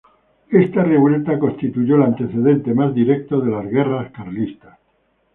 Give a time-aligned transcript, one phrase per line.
[0.49, 4.79] Esta revuelta constituyó el antecedente más directo de las Guerras Carlistas.